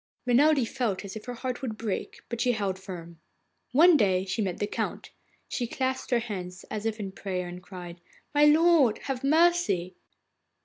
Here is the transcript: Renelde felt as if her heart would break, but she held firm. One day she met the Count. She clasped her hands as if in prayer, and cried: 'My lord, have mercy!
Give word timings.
Renelde 0.27 0.67
felt 0.67 1.05
as 1.05 1.15
if 1.15 1.25
her 1.25 1.35
heart 1.35 1.61
would 1.61 1.77
break, 1.77 2.21
but 2.27 2.41
she 2.41 2.53
held 2.53 2.79
firm. 2.79 3.19
One 3.71 3.97
day 3.97 4.25
she 4.25 4.41
met 4.41 4.57
the 4.57 4.65
Count. 4.65 5.11
She 5.47 5.67
clasped 5.67 6.09
her 6.09 6.17
hands 6.17 6.63
as 6.71 6.87
if 6.87 6.99
in 6.99 7.11
prayer, 7.11 7.47
and 7.47 7.61
cried: 7.61 8.01
'My 8.33 8.45
lord, 8.45 8.97
have 9.03 9.23
mercy! 9.23 9.93